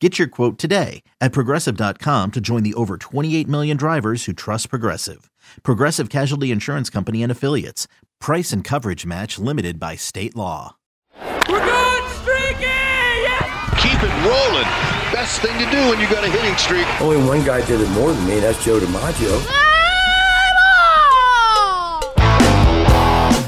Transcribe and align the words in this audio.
Get 0.00 0.18
your 0.18 0.28
quote 0.28 0.58
today 0.58 1.02
at 1.20 1.32
progressive.com 1.32 2.30
to 2.32 2.40
join 2.40 2.62
the 2.62 2.74
over 2.74 2.98
28 2.98 3.48
million 3.48 3.76
drivers 3.78 4.26
who 4.26 4.34
trust 4.34 4.68
Progressive. 4.68 5.30
Progressive 5.62 6.10
Casualty 6.10 6.50
Insurance 6.50 6.90
Company 6.90 7.22
and 7.22 7.32
Affiliates. 7.32 7.88
Price 8.20 8.52
and 8.52 8.62
coverage 8.62 9.06
match 9.06 9.38
limited 9.38 9.80
by 9.80 9.96
state 9.96 10.36
law. 10.36 10.76
We're 11.48 11.64
going 11.64 12.10
streaky! 12.20 12.64
Yes! 13.24 13.82
Keep 13.82 14.02
it 14.02 14.12
rolling. 14.28 14.68
Best 15.14 15.40
thing 15.40 15.56
to 15.58 15.70
do 15.70 15.88
when 15.88 15.98
you 15.98 16.08
got 16.10 16.24
a 16.24 16.28
hitting 16.30 16.56
streak. 16.58 16.86
Only 17.00 17.26
one 17.26 17.42
guy 17.46 17.64
did 17.64 17.80
it 17.80 17.88
more 17.90 18.12
than 18.12 18.26
me. 18.26 18.38
That's 18.38 18.62
Joe 18.62 18.78
DiMaggio. 18.78 19.44
Ah! 19.48 19.65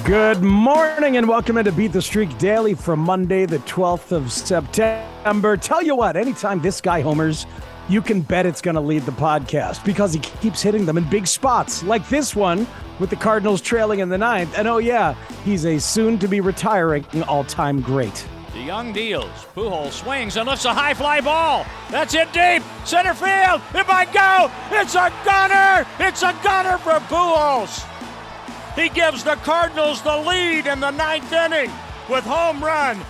Good 0.08 0.40
morning 0.40 1.18
and 1.18 1.28
welcome 1.28 1.58
into 1.58 1.70
Beat 1.70 1.92
the 1.92 2.00
Streak 2.00 2.38
Daily 2.38 2.72
for 2.72 2.96
Monday, 2.96 3.44
the 3.44 3.58
12th 3.58 4.10
of 4.10 4.32
September. 4.32 5.54
Tell 5.58 5.82
you 5.82 5.94
what, 5.94 6.16
anytime 6.16 6.62
this 6.62 6.80
guy 6.80 7.02
homers, 7.02 7.44
you 7.90 8.00
can 8.00 8.22
bet 8.22 8.46
it's 8.46 8.62
going 8.62 8.76
to 8.76 8.80
lead 8.80 9.02
the 9.02 9.12
podcast 9.12 9.84
because 9.84 10.14
he 10.14 10.20
keeps 10.20 10.62
hitting 10.62 10.86
them 10.86 10.96
in 10.96 11.04
big 11.10 11.26
spots, 11.26 11.82
like 11.82 12.08
this 12.08 12.34
one 12.34 12.66
with 12.98 13.10
the 13.10 13.16
Cardinals 13.16 13.60
trailing 13.60 13.98
in 13.98 14.08
the 14.08 14.16
ninth. 14.16 14.56
And 14.56 14.66
oh, 14.66 14.78
yeah, 14.78 15.14
he's 15.44 15.66
a 15.66 15.78
soon 15.78 16.18
to 16.20 16.26
be 16.26 16.40
retiring 16.40 17.04
all 17.24 17.44
time 17.44 17.82
great. 17.82 18.26
The 18.54 18.60
young 18.60 18.94
deals. 18.94 19.28
Pujols 19.54 19.92
swings 19.92 20.38
and 20.38 20.48
lifts 20.48 20.64
a 20.64 20.72
high 20.72 20.94
fly 20.94 21.20
ball. 21.20 21.66
That's 21.90 22.14
it 22.14 22.32
deep. 22.32 22.62
Center 22.86 23.12
field. 23.12 23.60
It 23.74 23.86
might 23.86 24.10
go. 24.14 24.50
It's 24.70 24.94
a 24.94 25.12
gunner. 25.26 25.86
It's 25.98 26.22
a 26.22 26.34
gunner 26.42 26.78
for 26.78 26.92
Pujols. 26.92 27.97
He 28.78 28.88
gives 28.90 29.24
the 29.24 29.34
Cardinals 29.36 30.02
the 30.02 30.16
lead 30.16 30.68
in 30.68 30.78
the 30.78 30.92
ninth 30.92 31.32
inning 31.32 31.72
with 32.08 32.22
home 32.22 32.62
run 32.62 33.00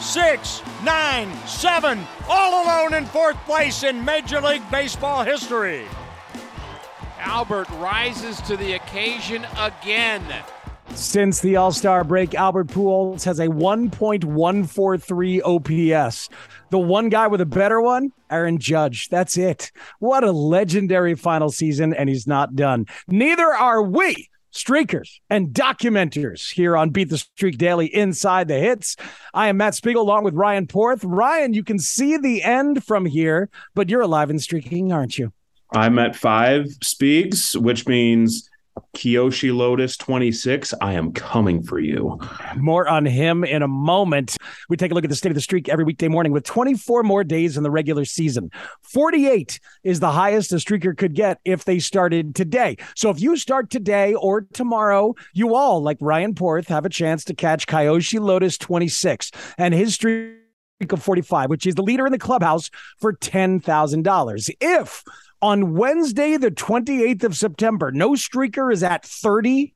six, 0.00 0.62
nine, 0.84 1.28
seven, 1.48 2.06
all 2.28 2.64
alone 2.64 2.94
in 2.94 3.04
fourth 3.06 3.36
place 3.38 3.82
in 3.82 4.04
Major 4.04 4.40
League 4.40 4.62
Baseball 4.70 5.24
history. 5.24 5.84
Albert 7.18 7.68
rises 7.70 8.40
to 8.42 8.56
the 8.56 8.74
occasion 8.74 9.44
again. 9.58 10.22
Since 10.94 11.40
the 11.40 11.56
All 11.56 11.72
Star 11.72 12.04
break, 12.04 12.36
Albert 12.36 12.68
Pujols 12.68 13.24
has 13.24 13.40
a 13.40 13.48
1.143 13.48 15.40
OPS. 15.44 16.28
The 16.70 16.78
one 16.78 17.08
guy 17.08 17.26
with 17.26 17.40
a 17.40 17.46
better 17.46 17.80
one, 17.80 18.12
Aaron 18.30 18.58
Judge. 18.58 19.08
That's 19.08 19.36
it. 19.36 19.72
What 19.98 20.22
a 20.22 20.30
legendary 20.30 21.16
final 21.16 21.50
season, 21.50 21.92
and 21.94 22.08
he's 22.08 22.28
not 22.28 22.54
done. 22.54 22.86
Neither 23.08 23.46
are 23.46 23.82
we 23.82 24.28
streakers 24.56 25.20
and 25.30 25.48
documenters 25.48 26.52
here 26.52 26.76
on 26.76 26.90
Beat 26.90 27.10
the 27.10 27.18
Streak 27.18 27.58
Daily 27.58 27.86
Inside 27.86 28.48
the 28.48 28.58
Hits. 28.58 28.96
I 29.34 29.48
am 29.48 29.58
Matt 29.58 29.74
Spiegel 29.74 30.02
along 30.02 30.24
with 30.24 30.34
Ryan 30.34 30.66
Porth. 30.66 31.04
Ryan, 31.04 31.52
you 31.54 31.62
can 31.62 31.78
see 31.78 32.16
the 32.16 32.42
end 32.42 32.84
from 32.84 33.06
here, 33.06 33.50
but 33.74 33.88
you're 33.88 34.00
alive 34.00 34.30
and 34.30 34.42
streaking, 34.42 34.92
aren't 34.92 35.18
you? 35.18 35.32
I'm 35.74 35.98
at 35.98 36.16
five 36.16 36.66
Speaks, 36.82 37.54
which 37.56 37.86
means 37.86 38.48
Kiyoshi 38.94 39.54
Lotus 39.54 39.96
26, 39.96 40.74
I 40.80 40.94
am 40.94 41.12
coming 41.12 41.62
for 41.62 41.78
you. 41.78 42.18
More 42.56 42.88
on 42.88 43.04
him 43.04 43.44
in 43.44 43.62
a 43.62 43.68
moment. 43.68 44.36
We 44.68 44.76
take 44.76 44.90
a 44.90 44.94
look 44.94 45.04
at 45.04 45.10
the 45.10 45.16
state 45.16 45.30
of 45.30 45.34
the 45.34 45.40
streak 45.40 45.68
every 45.68 45.84
weekday 45.84 46.08
morning 46.08 46.32
with 46.32 46.44
24 46.44 47.02
more 47.02 47.24
days 47.24 47.56
in 47.56 47.62
the 47.62 47.70
regular 47.70 48.04
season. 48.04 48.50
48 48.82 49.60
is 49.84 50.00
the 50.00 50.10
highest 50.10 50.52
a 50.52 50.56
streaker 50.56 50.96
could 50.96 51.14
get 51.14 51.38
if 51.44 51.64
they 51.64 51.78
started 51.78 52.34
today. 52.34 52.76
So 52.94 53.10
if 53.10 53.20
you 53.20 53.36
start 53.36 53.70
today 53.70 54.14
or 54.14 54.46
tomorrow, 54.52 55.14
you 55.34 55.54
all, 55.54 55.82
like 55.82 55.98
Ryan 56.00 56.34
Porth, 56.34 56.68
have 56.68 56.86
a 56.86 56.90
chance 56.90 57.24
to 57.24 57.34
catch 57.34 57.66
Kiyoshi 57.66 58.20
Lotus 58.20 58.58
26 58.58 59.30
and 59.58 59.74
his 59.74 59.94
streak 59.94 60.36
of 60.90 61.02
45, 61.02 61.48
which 61.48 61.66
is 61.66 61.74
the 61.74 61.82
leader 61.82 62.06
in 62.06 62.12
the 62.12 62.18
clubhouse 62.18 62.70
for 62.98 63.14
$10,000. 63.14 64.50
If 64.60 65.04
on 65.42 65.74
Wednesday, 65.74 66.36
the 66.36 66.50
28th 66.50 67.24
of 67.24 67.36
September, 67.36 67.92
no 67.92 68.10
streaker 68.12 68.72
is 68.72 68.82
at 68.82 69.04
30, 69.04 69.74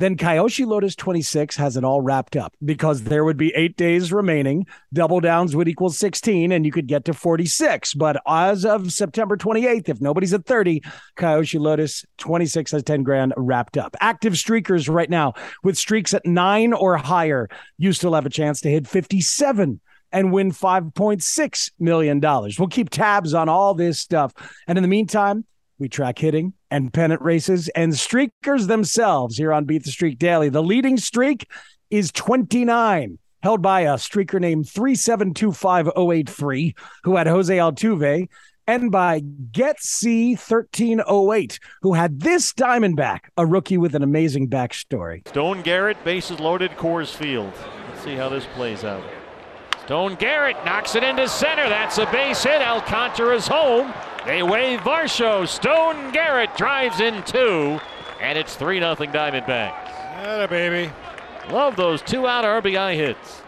then 0.00 0.16
Kiyoshi 0.16 0.66
Lotus 0.66 0.96
26 0.96 1.56
has 1.56 1.76
it 1.76 1.84
all 1.84 2.00
wrapped 2.00 2.36
up 2.36 2.52
because 2.64 3.04
there 3.04 3.24
would 3.24 3.36
be 3.36 3.54
eight 3.54 3.76
days 3.76 4.12
remaining. 4.12 4.66
Double 4.92 5.20
downs 5.20 5.54
would 5.54 5.68
equal 5.68 5.90
16, 5.90 6.50
and 6.50 6.66
you 6.66 6.72
could 6.72 6.88
get 6.88 7.04
to 7.04 7.14
46. 7.14 7.94
But 7.94 8.20
as 8.26 8.64
of 8.64 8.92
September 8.92 9.36
28th, 9.36 9.88
if 9.88 10.00
nobody's 10.00 10.34
at 10.34 10.46
30, 10.46 10.82
Kiyoshi 11.16 11.60
Lotus 11.60 12.04
26 12.18 12.72
has 12.72 12.82
10 12.82 13.04
grand 13.04 13.34
wrapped 13.36 13.76
up. 13.76 13.96
Active 14.00 14.32
streakers 14.32 14.92
right 14.92 15.10
now 15.10 15.34
with 15.62 15.78
streaks 15.78 16.12
at 16.12 16.26
nine 16.26 16.72
or 16.72 16.96
higher, 16.96 17.48
you 17.78 17.92
still 17.92 18.14
have 18.14 18.26
a 18.26 18.30
chance 18.30 18.60
to 18.62 18.70
hit 18.70 18.88
57 18.88 19.80
and 20.14 20.32
win 20.32 20.50
$5.6 20.52 21.70
million. 21.78 22.20
We'll 22.20 22.68
keep 22.68 22.88
tabs 22.88 23.34
on 23.34 23.50
all 23.50 23.74
this 23.74 24.00
stuff. 24.00 24.32
And 24.66 24.78
in 24.78 24.82
the 24.82 24.88
meantime, 24.88 25.44
we 25.78 25.88
track 25.88 26.20
hitting 26.20 26.52
and 26.70 26.92
pennant 26.92 27.20
races 27.20 27.68
and 27.70 27.92
streakers 27.92 28.68
themselves 28.68 29.36
here 29.36 29.52
on 29.52 29.64
Beat 29.64 29.82
the 29.84 29.90
Streak 29.90 30.18
Daily. 30.18 30.48
The 30.48 30.62
leading 30.62 30.96
streak 30.96 31.48
is 31.90 32.12
29, 32.12 33.18
held 33.42 33.60
by 33.60 33.80
a 33.80 33.94
streaker 33.94 34.40
named 34.40 34.66
3725083, 34.66 36.76
who 37.02 37.16
had 37.16 37.26
Jose 37.26 37.56
Altuve, 37.56 38.28
and 38.68 38.92
by 38.92 39.20
Get 39.50 39.82
C 39.82 40.36
1308, 40.36 41.58
who 41.82 41.94
had 41.94 42.20
this 42.20 42.52
Diamondback, 42.52 43.22
a 43.36 43.44
rookie 43.44 43.78
with 43.78 43.96
an 43.96 44.04
amazing 44.04 44.48
backstory. 44.48 45.26
Stone 45.28 45.62
Garrett, 45.62 46.04
bases 46.04 46.38
loaded, 46.38 46.70
Coors 46.72 47.12
Field. 47.14 47.52
Let's 47.90 48.04
see 48.04 48.14
how 48.14 48.28
this 48.28 48.46
plays 48.54 48.84
out. 48.84 49.02
Stone 49.84 50.14
Garrett 50.14 50.56
knocks 50.64 50.94
it 50.94 51.02
into 51.02 51.28
center. 51.28 51.68
That's 51.68 51.98
a 51.98 52.06
base 52.06 52.42
hit. 52.42 52.62
Alcantara's 52.62 53.46
home. 53.46 53.92
They 54.24 54.42
wave 54.42 54.80
Varsho. 54.80 55.46
Stone 55.46 56.10
Garrett 56.12 56.56
drives 56.56 57.00
in 57.00 57.22
two, 57.24 57.78
and 58.18 58.38
it's 58.38 58.56
3 58.56 58.78
0 58.78 58.94
Diamondbacks. 58.94 59.90
Atta 60.24 60.48
baby. 60.48 60.90
Love 61.50 61.76
those 61.76 62.00
two 62.00 62.26
out 62.26 62.44
RBI 62.44 62.94
hits. 62.94 63.42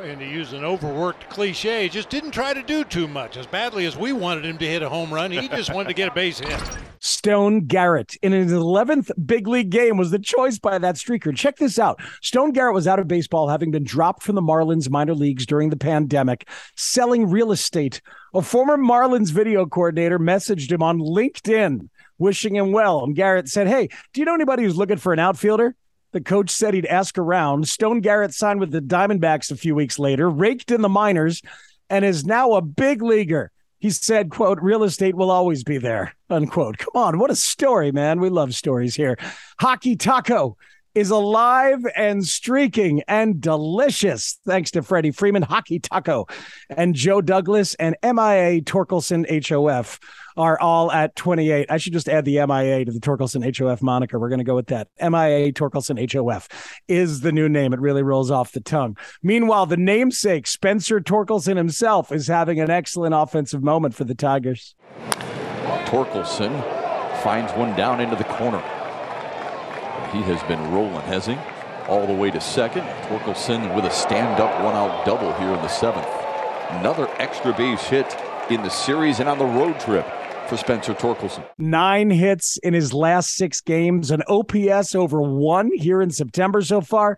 And 0.00 0.18
to 0.20 0.26
use 0.26 0.54
an 0.54 0.64
overworked 0.64 1.28
cliche, 1.28 1.90
just 1.90 2.08
didn't 2.08 2.30
try 2.30 2.54
to 2.54 2.62
do 2.62 2.84
too 2.84 3.06
much. 3.06 3.36
As 3.36 3.46
badly 3.46 3.84
as 3.84 3.94
we 3.94 4.14
wanted 4.14 4.46
him 4.46 4.56
to 4.58 4.66
hit 4.66 4.82
a 4.82 4.88
home 4.88 5.12
run, 5.12 5.30
he 5.30 5.48
just 5.48 5.72
wanted 5.74 5.88
to 5.88 5.94
get 5.94 6.08
a 6.08 6.14
base 6.14 6.38
hit. 6.38 6.60
Stone 7.04 7.66
Garrett 7.66 8.16
in 8.22 8.32
his 8.32 8.50
11th 8.50 9.10
big 9.26 9.46
league 9.46 9.68
game 9.68 9.98
was 9.98 10.10
the 10.10 10.18
choice 10.18 10.58
by 10.58 10.78
that 10.78 10.94
streaker. 10.94 11.36
Check 11.36 11.58
this 11.58 11.78
out. 11.78 12.00
Stone 12.22 12.52
Garrett 12.52 12.72
was 12.72 12.88
out 12.88 12.98
of 12.98 13.06
baseball, 13.06 13.46
having 13.46 13.70
been 13.70 13.84
dropped 13.84 14.22
from 14.22 14.36
the 14.36 14.40
Marlins 14.40 14.88
minor 14.88 15.14
leagues 15.14 15.44
during 15.44 15.68
the 15.68 15.76
pandemic, 15.76 16.48
selling 16.76 17.28
real 17.28 17.52
estate. 17.52 18.00
A 18.32 18.40
former 18.40 18.78
Marlins 18.78 19.30
video 19.32 19.66
coordinator 19.66 20.18
messaged 20.18 20.72
him 20.72 20.82
on 20.82 20.98
LinkedIn, 20.98 21.90
wishing 22.16 22.56
him 22.56 22.72
well. 22.72 23.04
And 23.04 23.14
Garrett 23.14 23.48
said, 23.48 23.68
Hey, 23.68 23.88
do 24.14 24.22
you 24.22 24.24
know 24.24 24.34
anybody 24.34 24.62
who's 24.62 24.78
looking 24.78 24.96
for 24.96 25.12
an 25.12 25.18
outfielder? 25.18 25.76
The 26.12 26.22
coach 26.22 26.48
said 26.48 26.72
he'd 26.72 26.86
ask 26.86 27.18
around. 27.18 27.68
Stone 27.68 28.00
Garrett 28.00 28.32
signed 28.32 28.60
with 28.60 28.70
the 28.70 28.80
Diamondbacks 28.80 29.50
a 29.50 29.56
few 29.56 29.74
weeks 29.74 29.98
later, 29.98 30.30
raked 30.30 30.70
in 30.70 30.80
the 30.80 30.88
minors, 30.88 31.42
and 31.90 32.02
is 32.02 32.24
now 32.24 32.54
a 32.54 32.62
big 32.62 33.02
leaguer. 33.02 33.52
He 33.84 33.90
said, 33.90 34.30
quote, 34.30 34.62
real 34.62 34.82
estate 34.82 35.14
will 35.14 35.30
always 35.30 35.62
be 35.62 35.76
there, 35.76 36.14
unquote. 36.30 36.78
Come 36.78 36.92
on, 36.94 37.18
what 37.18 37.30
a 37.30 37.36
story, 37.36 37.92
man. 37.92 38.18
We 38.18 38.30
love 38.30 38.54
stories 38.54 38.94
here. 38.94 39.18
Hockey 39.60 39.94
Taco 39.94 40.56
is 40.94 41.10
alive 41.10 41.84
and 41.94 42.26
streaking 42.26 43.02
and 43.08 43.42
delicious. 43.42 44.38
Thanks 44.46 44.70
to 44.70 44.82
Freddie 44.82 45.10
Freeman, 45.10 45.42
Hockey 45.42 45.80
Taco, 45.80 46.26
and 46.70 46.94
Joe 46.94 47.20
Douglas 47.20 47.74
and 47.74 47.94
MIA 48.02 48.62
Torkelson 48.62 49.26
HOF 49.28 50.00
are 50.36 50.58
all 50.60 50.90
at 50.90 51.14
28. 51.16 51.70
I 51.70 51.76
should 51.76 51.92
just 51.92 52.08
add 52.08 52.24
the 52.24 52.44
MIA 52.46 52.84
to 52.84 52.92
the 52.92 53.00
Torkelson 53.00 53.56
HOF 53.56 53.82
moniker. 53.82 54.18
We're 54.18 54.28
going 54.28 54.38
to 54.38 54.44
go 54.44 54.54
with 54.54 54.66
that. 54.68 54.88
MIA 55.00 55.52
Torkelson 55.52 56.12
HOF 56.12 56.48
is 56.88 57.20
the 57.20 57.32
new 57.32 57.48
name. 57.48 57.72
It 57.72 57.80
really 57.80 58.02
rolls 58.02 58.30
off 58.30 58.52
the 58.52 58.60
tongue. 58.60 58.96
Meanwhile, 59.22 59.66
the 59.66 59.76
namesake, 59.76 60.46
Spencer 60.46 61.00
Torkelson 61.00 61.56
himself, 61.56 62.10
is 62.12 62.26
having 62.26 62.60
an 62.60 62.70
excellent 62.70 63.14
offensive 63.14 63.62
moment 63.62 63.94
for 63.94 64.04
the 64.04 64.14
Tigers. 64.14 64.74
Torkelson 65.86 66.62
finds 67.22 67.52
one 67.52 67.76
down 67.76 68.00
into 68.00 68.16
the 68.16 68.24
corner. 68.24 68.60
He 70.12 70.22
has 70.22 70.42
been 70.44 70.72
rolling, 70.72 71.00
has 71.02 71.26
he? 71.26 71.36
All 71.88 72.06
the 72.06 72.14
way 72.14 72.30
to 72.30 72.40
second. 72.40 72.82
Torkelson 73.08 73.74
with 73.74 73.84
a 73.84 73.90
stand-up 73.90 74.62
one-out 74.62 75.04
double 75.04 75.32
here 75.34 75.50
in 75.50 75.62
the 75.62 75.68
seventh. 75.68 76.06
Another 76.70 77.08
extra 77.18 77.52
base 77.52 77.84
hit 77.84 78.16
in 78.50 78.62
the 78.62 78.68
series 78.68 79.20
and 79.20 79.28
on 79.28 79.38
the 79.38 79.44
road 79.44 79.78
trip 79.80 80.06
for 80.48 80.56
Spencer 80.56 80.94
Torkelson. 80.94 81.44
Nine 81.58 82.10
hits 82.10 82.56
in 82.58 82.74
his 82.74 82.92
last 82.92 83.34
six 83.34 83.60
games, 83.60 84.10
an 84.10 84.22
OPS 84.28 84.94
over 84.94 85.20
one 85.20 85.70
here 85.74 86.02
in 86.02 86.10
September 86.10 86.62
so 86.62 86.80
far. 86.80 87.16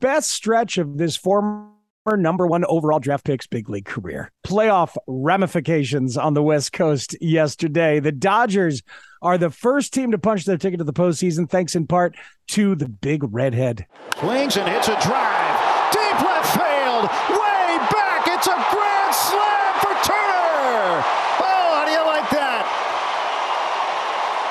Best 0.00 0.30
stretch 0.30 0.78
of 0.78 0.98
this 0.98 1.16
former 1.16 1.70
number 2.14 2.46
one 2.46 2.64
overall 2.66 3.00
draft 3.00 3.24
pick's 3.24 3.48
big 3.48 3.68
league 3.68 3.86
career. 3.86 4.30
Playoff 4.46 4.96
ramifications 5.08 6.16
on 6.16 6.34
the 6.34 6.42
West 6.42 6.72
Coast 6.72 7.16
yesterday. 7.20 7.98
The 7.98 8.12
Dodgers 8.12 8.82
are 9.22 9.38
the 9.38 9.50
first 9.50 9.92
team 9.92 10.12
to 10.12 10.18
punch 10.18 10.44
their 10.44 10.58
ticket 10.58 10.78
to 10.78 10.84
the 10.84 10.92
postseason, 10.92 11.50
thanks 11.50 11.74
in 11.74 11.88
part 11.88 12.14
to 12.48 12.76
the 12.76 12.88
big 12.88 13.24
redhead. 13.34 13.86
Swings 14.20 14.56
and 14.56 14.68
hits 14.68 14.86
a 14.86 15.00
drive. 15.00 15.90
Deep 15.90 16.20
left 16.20 16.52
field. 16.54 17.10
Way 17.34 17.78
back. 17.90 18.28
It's 18.28 18.46
a 18.46 18.54
grand 18.70 19.14
slam 19.14 19.74
for 19.80 19.94
Turner. 20.06 21.02
Oh, 21.42 21.68
how 21.74 21.84
do 21.86 21.90
you 21.90 22.06
like 22.06 22.30
that? 22.30 22.62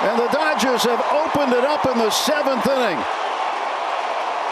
And 0.04 0.20
the 0.20 0.45
Dodgers 0.56 0.84
have 0.84 1.06
opened 1.12 1.52
it 1.52 1.66
up 1.66 1.86
in 1.86 1.98
the 1.98 2.10
seventh 2.10 2.66
inning. 2.66 2.98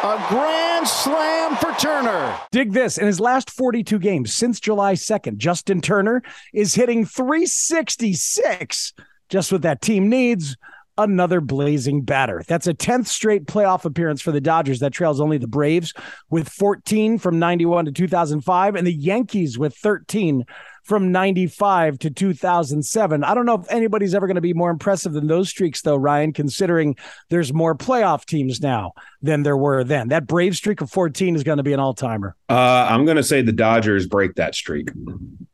A 0.04 0.26
grand 0.28 0.86
slam 0.86 1.56
for 1.56 1.72
Turner. 1.80 2.38
Dig 2.52 2.74
this. 2.74 2.98
In 2.98 3.08
his 3.08 3.22
last 3.22 3.50
42 3.50 4.00
games 4.00 4.34
since 4.34 4.60
July 4.60 4.96
2nd, 4.96 5.38
Justin 5.38 5.80
Turner 5.80 6.22
is 6.54 6.76
hitting 6.76 7.06
366. 7.06 8.94
Just 9.30 9.54
what 9.54 9.62
that 9.62 9.82
team 9.82 10.10
needs 10.10 10.58
another 10.98 11.40
blazing 11.40 12.02
batter. 12.02 12.44
That's 12.50 12.68
a 12.68 12.74
10th 12.74 13.08
straight 13.08 13.46
playoff 13.46 13.86
appearance 13.86 14.22
for 14.22 14.34
the 14.34 14.42
Dodgers 14.42 14.82
that 14.82 14.92
trails 14.92 15.22
only 15.22 15.38
the 15.38 15.48
Braves 15.48 15.94
with 16.30 16.50
14 16.50 17.18
from 17.18 17.40
91 17.40 17.86
to 17.86 17.94
2005 17.94 18.76
and 18.76 18.86
the 18.86 18.94
Yankees 18.94 19.58
with 19.58 19.74
13 19.78 20.44
from 20.84 21.12
95 21.12 22.00
to 22.00 22.10
2007. 22.10 23.24
I 23.24 23.34
don't 23.34 23.46
know 23.46 23.56
if 23.56 23.72
anybody's 23.72 24.14
ever 24.14 24.28
going 24.28 24.36
to 24.36 24.42
be 24.42 24.54
more 24.54 24.70
impressive 24.70 25.14
than 25.14 25.28
those 25.28 25.50
streaks, 25.50 25.82
though, 25.82 25.96
Ryan, 25.96 26.34
considering 26.34 26.96
there's 27.30 27.54
more 27.54 27.76
playoff 27.76 28.26
teams 28.26 28.62
now 28.62 28.92
than 29.22 29.44
there 29.44 29.58
were 29.58 29.84
then. 29.84 30.10
That 30.10 30.28
Brave 30.28 30.56
streak 30.56 30.82
of 30.82 30.92
14 30.92 31.36
is 31.36 31.44
going 31.44 31.58
to 31.58 31.64
be 31.64 31.74
an 31.74 31.80
all 31.80 31.94
timer. 31.94 32.36
Uh, 32.50 32.88
I'm 32.90 33.06
going 33.06 33.18
to 33.18 33.24
say 33.24 33.42
the 33.42 33.54
Dodgers 33.54 34.08
break 34.08 34.36
that 34.36 34.56
streak. 34.56 34.92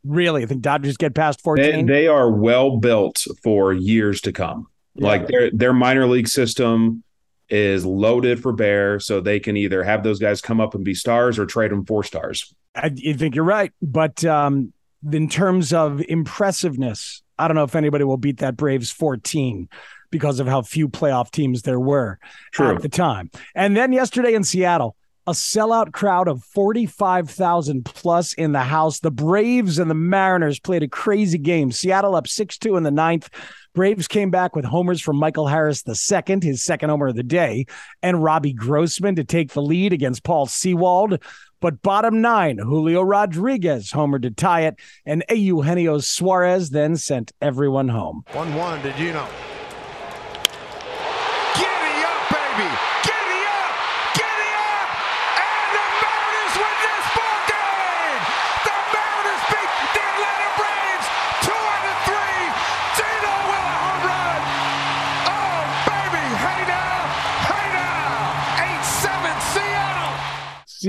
Really? 0.03 0.43
I 0.43 0.45
think 0.47 0.61
Dodgers 0.61 0.97
get 0.97 1.13
past 1.13 1.41
14? 1.41 1.85
They, 1.85 1.93
they 1.93 2.07
are 2.07 2.31
well 2.31 2.77
built 2.77 3.23
for 3.43 3.71
years 3.73 4.21
to 4.21 4.31
come. 4.31 4.67
Yeah. 4.95 5.07
Like 5.07 5.27
their 5.27 5.51
their 5.51 5.73
minor 5.73 6.07
league 6.07 6.27
system 6.27 7.03
is 7.47 7.85
loaded 7.85 8.41
for 8.41 8.51
bear, 8.51 8.99
so 8.99 9.21
they 9.21 9.39
can 9.39 9.55
either 9.55 9.83
have 9.83 10.03
those 10.03 10.19
guys 10.19 10.41
come 10.41 10.59
up 10.59 10.75
and 10.75 10.83
be 10.83 10.93
stars 10.93 11.39
or 11.39 11.45
trade 11.45 11.71
them 11.71 11.85
for 11.85 12.03
stars. 12.03 12.53
I, 12.75 12.87
I 12.87 13.13
think 13.13 13.35
you're 13.35 13.45
right, 13.45 13.71
but 13.81 14.25
um, 14.25 14.73
in 15.11 15.29
terms 15.29 15.73
of 15.73 16.01
impressiveness, 16.07 17.21
I 17.37 17.47
don't 17.47 17.55
know 17.55 17.63
if 17.63 17.75
anybody 17.75 18.03
will 18.03 18.17
beat 18.17 18.37
that 18.39 18.57
Braves 18.57 18.91
14 18.91 19.69
because 20.11 20.39
of 20.39 20.47
how 20.47 20.61
few 20.61 20.89
playoff 20.89 21.31
teams 21.31 21.61
there 21.61 21.79
were 21.79 22.19
True. 22.51 22.75
at 22.75 22.81
the 22.81 22.89
time. 22.89 23.29
And 23.55 23.77
then 23.77 23.91
yesterday 23.91 24.33
in 24.33 24.43
Seattle, 24.43 24.95
a 25.27 25.31
sellout 25.31 25.91
crowd 25.91 26.27
of 26.27 26.43
45,000 26.43 27.85
plus 27.85 28.33
in 28.33 28.51
the 28.51 28.61
house. 28.61 28.99
The 28.99 29.11
Braves 29.11 29.77
and 29.77 29.89
the 29.89 29.95
Mariners 29.95 30.59
played 30.59 30.81
a 30.81 30.87
crazy 30.87 31.37
game. 31.37 31.71
Seattle 31.71 32.15
up 32.15 32.27
6 32.27 32.57
2 32.57 32.75
in 32.77 32.83
the 32.83 32.89
ninth. 32.89 33.29
Braves 33.75 34.07
came 34.07 34.31
back 34.31 34.55
with 34.55 34.65
homers 34.65 34.99
from 34.99 35.17
Michael 35.17 35.45
Harris 35.45 35.83
the 35.83 35.93
second, 35.93 36.43
his 36.43 36.63
second 36.63 36.89
homer 36.89 37.09
of 37.09 37.15
the 37.15 37.21
day, 37.21 37.67
and 38.01 38.23
Robbie 38.23 38.53
Grossman 38.53 39.15
to 39.17 39.23
take 39.23 39.51
the 39.51 39.61
lead 39.61 39.93
against 39.93 40.23
Paul 40.23 40.47
Sewald. 40.47 41.21
But 41.61 41.81
bottom 41.81 42.21
nine, 42.21 42.57
Julio 42.57 43.01
Rodriguez 43.01 43.91
homered 43.91 44.21
to 44.21 44.31
tie 44.31 44.61
it, 44.61 44.79
and 45.05 45.23
Eugenio 45.29 45.99
Suarez 45.99 46.69
then 46.69 46.95
sent 46.95 47.31
everyone 47.41 47.89
home. 47.89 48.23
1 48.31 48.55
1, 48.55 48.81
did 48.81 48.97
you 48.97 49.11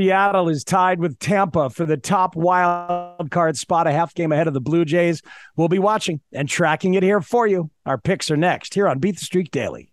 Seattle 0.00 0.48
is 0.48 0.64
tied 0.64 0.98
with 0.98 1.18
Tampa 1.18 1.68
for 1.68 1.84
the 1.84 1.98
top 1.98 2.34
wild 2.34 3.30
card 3.30 3.58
spot, 3.58 3.86
a 3.86 3.92
half 3.92 4.14
game 4.14 4.32
ahead 4.32 4.48
of 4.48 4.54
the 4.54 4.60
Blue 4.60 4.86
Jays. 4.86 5.20
We'll 5.56 5.68
be 5.68 5.78
watching 5.78 6.22
and 6.32 6.48
tracking 6.48 6.94
it 6.94 7.02
here 7.02 7.20
for 7.20 7.46
you. 7.46 7.70
Our 7.84 7.98
picks 7.98 8.30
are 8.30 8.36
next 8.38 8.72
here 8.72 8.88
on 8.88 8.98
Beat 8.98 9.18
the 9.18 9.24
Streak 9.26 9.50
Daily. 9.50 9.92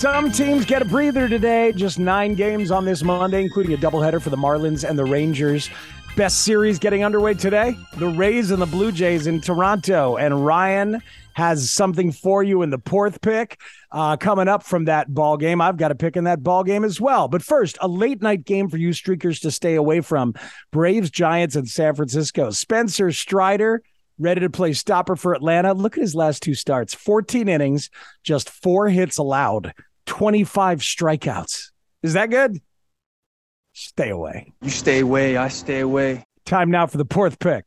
Some 0.00 0.32
teams 0.32 0.64
get 0.64 0.80
a 0.80 0.86
breather 0.86 1.28
today. 1.28 1.72
Just 1.72 1.98
nine 1.98 2.34
games 2.34 2.70
on 2.70 2.86
this 2.86 3.02
Monday, 3.02 3.42
including 3.42 3.74
a 3.74 3.76
doubleheader 3.76 4.18
for 4.22 4.30
the 4.30 4.36
Marlins 4.38 4.88
and 4.88 4.98
the 4.98 5.04
Rangers. 5.04 5.68
Best 6.16 6.40
series 6.40 6.78
getting 6.78 7.04
underway 7.04 7.34
today. 7.34 7.76
The 7.98 8.08
Rays 8.08 8.50
and 8.50 8.62
the 8.62 8.66
Blue 8.66 8.92
Jays 8.92 9.26
in 9.26 9.42
Toronto. 9.42 10.16
And 10.16 10.46
Ryan 10.46 11.02
has 11.34 11.70
something 11.70 12.12
for 12.12 12.42
you 12.42 12.62
in 12.62 12.70
the 12.70 12.80
fourth 12.86 13.20
pick 13.20 13.60
uh, 13.92 14.16
coming 14.16 14.48
up 14.48 14.62
from 14.62 14.86
that 14.86 15.12
ball 15.12 15.36
game. 15.36 15.60
I've 15.60 15.76
got 15.76 15.90
a 15.90 15.94
pick 15.94 16.16
in 16.16 16.24
that 16.24 16.42
ball 16.42 16.64
game 16.64 16.82
as 16.82 16.98
well. 16.98 17.28
But 17.28 17.42
first, 17.42 17.76
a 17.82 17.86
late 17.86 18.22
night 18.22 18.46
game 18.46 18.70
for 18.70 18.78
you 18.78 18.92
streakers 18.92 19.42
to 19.42 19.50
stay 19.50 19.74
away 19.74 20.00
from. 20.00 20.32
Braves, 20.70 21.10
Giants, 21.10 21.56
and 21.56 21.68
San 21.68 21.94
Francisco. 21.94 22.48
Spencer 22.52 23.12
Strider 23.12 23.82
ready 24.20 24.42
to 24.42 24.50
play 24.50 24.72
stopper 24.72 25.16
for 25.16 25.34
Atlanta. 25.34 25.72
Look 25.72 25.96
at 25.96 26.02
his 26.02 26.14
last 26.14 26.42
two 26.42 26.54
starts 26.54 26.94
14 26.94 27.48
innings, 27.48 27.90
just 28.22 28.50
four 28.50 28.88
hits 28.88 29.18
allowed, 29.18 29.72
25 30.10 30.80
strikeouts. 30.80 31.70
Is 32.02 32.14
that 32.14 32.30
good? 32.30 32.60
stay 33.72 34.10
away. 34.10 34.52
You 34.60 34.68
stay 34.68 34.98
away, 34.98 35.36
I 35.36 35.46
stay 35.48 35.80
away. 35.80 36.24
Time 36.44 36.70
now 36.70 36.86
for 36.88 36.98
the 36.98 37.06
fourth 37.08 37.38
pick. 37.38 37.64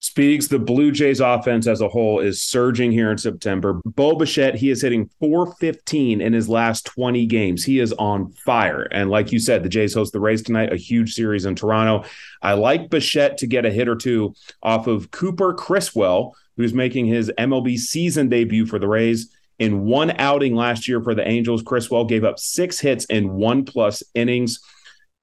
Speaks 0.00 0.46
the 0.46 0.58
Blue 0.58 0.92
Jays 0.92 1.20
offense 1.20 1.66
as 1.66 1.80
a 1.80 1.88
whole 1.88 2.20
is 2.20 2.42
surging 2.42 2.92
here 2.92 3.10
in 3.10 3.16
September. 3.16 3.80
Bo 3.86 4.14
Bichette, 4.14 4.54
he 4.54 4.70
is 4.70 4.82
hitting 4.82 5.08
415 5.20 6.20
in 6.20 6.32
his 6.34 6.50
last 6.50 6.84
20 6.84 7.24
games. 7.26 7.64
He 7.64 7.80
is 7.80 7.94
on 7.94 8.30
fire. 8.32 8.82
And 8.92 9.08
like 9.08 9.32
you 9.32 9.38
said, 9.38 9.62
the 9.62 9.70
Jays 9.70 9.94
host 9.94 10.12
the 10.12 10.20
Rays 10.20 10.42
tonight, 10.42 10.72
a 10.72 10.76
huge 10.76 11.14
series 11.14 11.46
in 11.46 11.54
Toronto. 11.54 12.06
I 12.42 12.52
like 12.52 12.90
Bichette 12.90 13.38
to 13.38 13.46
get 13.46 13.64
a 13.64 13.70
hit 13.72 13.88
or 13.88 13.96
two 13.96 14.34
off 14.62 14.86
of 14.86 15.10
Cooper 15.10 15.54
Criswell, 15.54 16.36
who's 16.58 16.74
making 16.74 17.06
his 17.06 17.32
MLB 17.38 17.78
season 17.78 18.28
debut 18.28 18.66
for 18.66 18.78
the 18.78 18.88
Rays. 18.88 19.34
In 19.58 19.84
one 19.86 20.12
outing 20.18 20.54
last 20.54 20.86
year 20.86 21.02
for 21.02 21.14
the 21.14 21.26
Angels, 21.26 21.62
Criswell 21.62 22.04
gave 22.04 22.24
up 22.24 22.38
six 22.38 22.78
hits 22.78 23.04
in 23.06 23.32
one 23.32 23.64
plus 23.64 24.02
innings. 24.14 24.60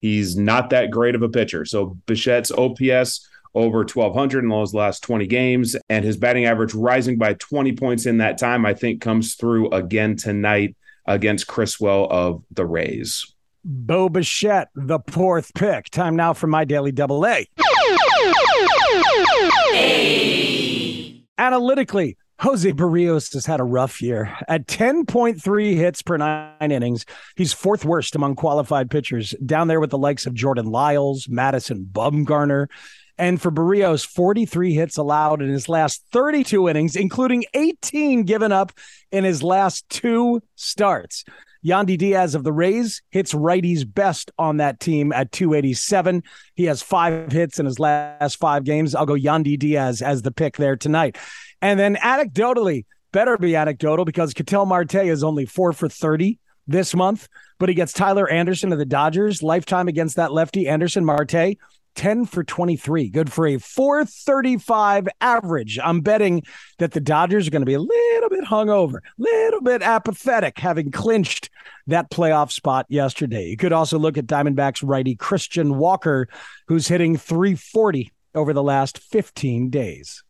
He's 0.00 0.36
not 0.36 0.70
that 0.70 0.90
great 0.90 1.14
of 1.14 1.22
a 1.22 1.28
pitcher. 1.28 1.64
So 1.64 1.96
Bichette's 2.06 2.50
OPS 2.50 3.28
over 3.54 3.78
1,200 3.78 4.42
in 4.42 4.50
those 4.50 4.74
last 4.74 5.02
20 5.04 5.26
games, 5.26 5.76
and 5.88 6.04
his 6.04 6.16
batting 6.16 6.44
average 6.44 6.74
rising 6.74 7.16
by 7.16 7.34
20 7.34 7.72
points 7.72 8.04
in 8.06 8.18
that 8.18 8.36
time, 8.36 8.66
I 8.66 8.74
think 8.74 9.00
comes 9.00 9.36
through 9.36 9.70
again 9.70 10.16
tonight 10.16 10.76
against 11.06 11.46
Criswell 11.46 12.08
of 12.10 12.42
the 12.50 12.66
Rays. 12.66 13.24
Bo 13.64 14.08
Bichette, 14.08 14.68
the 14.74 14.98
fourth 15.08 15.54
pick. 15.54 15.88
Time 15.90 16.16
now 16.16 16.32
for 16.32 16.48
my 16.48 16.64
daily 16.64 16.92
double 16.92 17.24
A. 17.26 17.46
Analytically, 21.38 22.16
Jose 22.40 22.72
Berrios 22.72 23.32
has 23.32 23.46
had 23.46 23.60
a 23.60 23.64
rough 23.64 24.02
year. 24.02 24.36
At 24.48 24.66
10.3 24.66 25.76
hits 25.76 26.02
per 26.02 26.16
nine 26.16 26.72
innings, 26.72 27.06
he's 27.36 27.52
fourth 27.52 27.84
worst 27.84 28.16
among 28.16 28.34
qualified 28.34 28.90
pitchers, 28.90 29.34
down 29.44 29.68
there 29.68 29.80
with 29.80 29.90
the 29.90 29.98
likes 29.98 30.26
of 30.26 30.34
Jordan 30.34 30.66
Lyles, 30.66 31.28
Madison 31.28 31.88
Bumgarner. 31.90 32.66
And 33.16 33.40
for 33.40 33.52
Berrios, 33.52 34.04
43 34.04 34.74
hits 34.74 34.96
allowed 34.96 35.40
in 35.40 35.48
his 35.48 35.68
last 35.68 36.04
32 36.12 36.68
innings, 36.68 36.96
including 36.96 37.44
18 37.54 38.24
given 38.24 38.50
up 38.50 38.72
in 39.12 39.22
his 39.22 39.42
last 39.42 39.88
two 39.88 40.42
starts. 40.56 41.24
Yandy 41.64 41.96
Diaz 41.96 42.34
of 42.34 42.44
the 42.44 42.52
Rays 42.52 43.00
hits 43.10 43.32
righties 43.32 43.84
best 43.90 44.30
on 44.38 44.58
that 44.58 44.80
team 44.80 45.12
at 45.12 45.32
287. 45.32 46.22
He 46.54 46.64
has 46.64 46.82
five 46.82 47.32
hits 47.32 47.58
in 47.58 47.64
his 47.64 47.78
last 47.78 48.36
five 48.36 48.64
games. 48.64 48.94
I'll 48.94 49.06
go 49.06 49.14
Yandy 49.14 49.58
Diaz 49.58 50.02
as 50.02 50.20
the 50.22 50.30
pick 50.30 50.56
there 50.56 50.76
tonight. 50.76 51.16
And 51.64 51.80
then 51.80 51.96
anecdotally, 51.96 52.84
better 53.10 53.38
be 53.38 53.56
anecdotal 53.56 54.04
because 54.04 54.34
Ketel 54.34 54.66
Marte 54.66 54.96
is 54.96 55.24
only 55.24 55.46
four 55.46 55.72
for 55.72 55.88
30 55.88 56.38
this 56.66 56.94
month, 56.94 57.26
but 57.58 57.70
he 57.70 57.74
gets 57.74 57.94
Tyler 57.94 58.28
Anderson 58.28 58.70
of 58.70 58.78
the 58.78 58.84
Dodgers, 58.84 59.42
lifetime 59.42 59.88
against 59.88 60.16
that 60.16 60.30
lefty, 60.30 60.68
Anderson 60.68 61.06
Marte. 61.06 61.56
10 61.94 62.26
for 62.26 62.44
23. 62.44 63.08
Good 63.08 63.32
for 63.32 63.46
a 63.46 63.56
435 63.56 65.08
average. 65.22 65.78
I'm 65.82 66.02
betting 66.02 66.42
that 66.78 66.90
the 66.90 67.00
Dodgers 67.00 67.46
are 67.46 67.50
going 67.50 67.62
to 67.62 67.66
be 67.66 67.74
a 67.74 67.80
little 67.80 68.28
bit 68.28 68.44
hungover, 68.44 68.96
a 68.96 69.00
little 69.16 69.62
bit 69.62 69.80
apathetic, 69.80 70.58
having 70.58 70.90
clinched 70.90 71.48
that 71.86 72.10
playoff 72.10 72.50
spot 72.50 72.84
yesterday. 72.90 73.46
You 73.46 73.56
could 73.56 73.72
also 73.72 73.98
look 73.98 74.18
at 74.18 74.26
Diamondbacks 74.26 74.82
righty 74.84 75.14
Christian 75.14 75.78
Walker, 75.78 76.28
who's 76.66 76.88
hitting 76.88 77.16
340 77.16 78.12
over 78.34 78.52
the 78.52 78.62
last 78.62 78.98
15 78.98 79.70
days. 79.70 80.24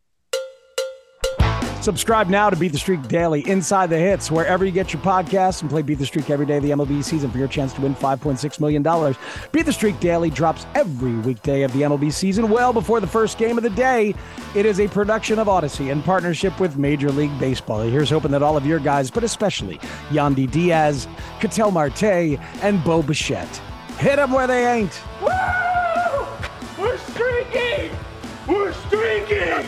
Subscribe 1.85 2.29
now 2.29 2.49
to 2.49 2.55
Beat 2.55 2.71
the 2.71 2.79
Streak 2.79 3.07
Daily, 3.07 3.47
Inside 3.47 3.91
the 3.91 3.97
Hits, 3.99 4.31
wherever 4.31 4.65
you 4.65 4.71
get 4.71 4.91
your 4.91 5.03
podcasts, 5.03 5.61
and 5.61 5.69
play 5.69 5.83
Beat 5.83 5.99
the 5.99 6.05
Streak 6.07 6.31
every 6.31 6.47
day 6.47 6.57
of 6.57 6.63
the 6.63 6.71
MLB 6.71 7.03
season 7.03 7.29
for 7.29 7.37
your 7.37 7.47
chance 7.47 7.73
to 7.73 7.81
win 7.81 7.93
$5.6 7.93 8.59
million. 8.59 9.15
Beat 9.51 9.67
the 9.67 9.71
Streak 9.71 9.99
Daily 9.99 10.31
drops 10.31 10.65
every 10.73 11.13
weekday 11.17 11.61
of 11.61 11.71
the 11.73 11.83
MLB 11.83 12.11
season, 12.11 12.49
well 12.49 12.73
before 12.73 12.99
the 12.99 13.05
first 13.05 13.37
game 13.37 13.55
of 13.55 13.63
the 13.63 13.69
day. 13.69 14.15
It 14.55 14.65
is 14.65 14.79
a 14.79 14.87
production 14.87 15.37
of 15.37 15.45
Audacy 15.45 15.91
in 15.91 16.01
partnership 16.01 16.59
with 16.59 16.75
Major 16.75 17.11
League 17.11 17.37
Baseball. 17.37 17.81
Here's 17.81 18.09
hoping 18.09 18.31
that 18.31 18.41
all 18.41 18.57
of 18.57 18.65
your 18.65 18.79
guys, 18.79 19.11
but 19.11 19.23
especially 19.23 19.77
Yandy 20.09 20.49
Diaz, 20.49 21.07
Ketel 21.39 21.69
Marte, 21.69 22.39
and 22.63 22.83
Bo 22.83 23.03
Bichette, 23.03 23.61
hit 23.99 24.15
them 24.15 24.31
where 24.31 24.47
they 24.47 24.65
ain't. 24.65 25.03
Woo! 25.21 25.27
We're 26.79 26.97
streaking! 26.97 27.95
We're 28.47 28.73
streaking! 28.73 29.67